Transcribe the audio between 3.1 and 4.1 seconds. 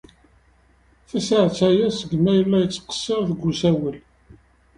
deg usawal.